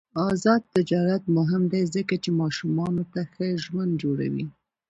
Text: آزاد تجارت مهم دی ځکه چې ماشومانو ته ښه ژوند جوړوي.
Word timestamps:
آزاد 0.29 0.61
تجارت 0.75 1.23
مهم 1.37 1.63
دی 1.71 1.81
ځکه 1.95 2.15
چې 2.23 2.29
ماشومانو 2.41 3.03
ته 3.13 3.21
ښه 3.33 3.47
ژوند 3.63 3.91
جوړوي. 4.01 4.45